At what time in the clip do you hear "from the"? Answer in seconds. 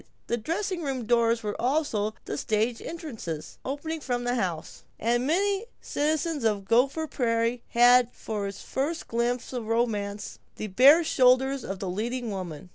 4.01-4.33